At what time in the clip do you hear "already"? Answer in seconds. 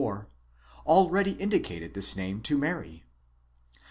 0.87-1.31